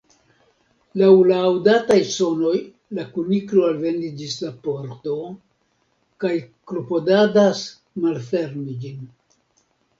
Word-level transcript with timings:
Laŭ 1.01 1.09
la 1.31 1.35
aŭdataj 1.49 1.97
sonoj 2.13 2.53
la 2.99 3.05
Kuniklo 3.17 3.67
alvenis 3.69 4.17
ĝis 4.23 4.35
la 4.47 4.51
pordo, 4.65 5.21
kaj 6.25 6.35
klopodadas 6.73 7.65
malfermi 8.05 8.79
ĝin. 8.85 9.09